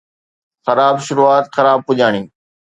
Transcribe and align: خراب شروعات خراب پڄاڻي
خراب 0.65 0.95
شروعات 1.07 1.45
خراب 1.55 1.79
پڄاڻي 1.87 2.21